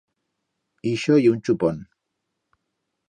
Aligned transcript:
Ixo 0.91 1.15
ye 1.23 1.29
un 1.33 1.39
chupón. 1.45 1.77